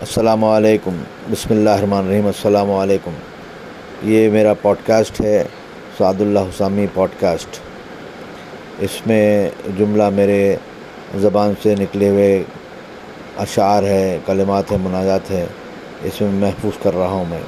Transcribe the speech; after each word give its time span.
السلام 0.00 0.44
علیکم۔ 0.44 0.96
بسم 1.30 1.48
اللہ 1.50 1.70
الرحمن 1.70 1.98
الرحیم۔ 1.98 2.26
السلام 2.26 2.70
علیکم۔ 2.70 3.10
یہ 4.02 4.30
میرا 4.30 4.54
پوڈ 4.54 4.76
کاسٹ 4.86 5.20
ہے، 5.20 5.44
سعد 5.98 6.20
اللہ 6.20 6.38
حسامی 6.38 6.86
پوڈ 6.94 7.10
کاسٹ 7.20 7.58
اس 8.78 9.06
میں 9.06 9.50
جملہ 9.78 10.08
میرے 10.08 10.56
زبان 11.14 11.52
سے 11.62 11.74
نکلے 11.74 12.08
ہوئے 12.08 12.42
اشعار 13.36 13.82
ہے، 13.82 14.18
کلمات 14.26 14.70
ہیں، 14.70 14.78
مناجات 14.78 15.30
ہے 15.30 15.46
اس 16.02 16.20
میں 16.20 16.30
محفوظ 16.30 16.82
کر 16.82 16.94
رہا 16.94 17.08
ہوں 17.08 17.24
میں۔ 17.28 17.40